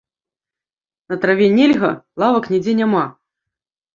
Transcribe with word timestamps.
На 1.13 1.17
траве 1.25 1.49
нельга, 1.59 1.91
лавак 2.23 2.49
нідзе 2.53 2.73
няма! 2.83 3.03